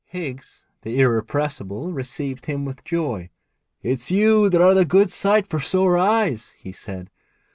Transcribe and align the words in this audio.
Higgs, 0.07 0.65
the 0.81 0.99
irrepressible, 0.99 1.91
received 1.93 2.47
him 2.47 2.65
with 2.65 2.83
joy. 2.83 3.29
'It's 3.83 4.09
you 4.09 4.49
that 4.49 4.59
are 4.59 4.73
the 4.73 4.83
good 4.83 5.11
sight 5.11 5.45
for 5.45 5.59
sore 5.59 5.95
eyes,' 5.95 6.55
he 6.57 6.71
said. 6.71 7.11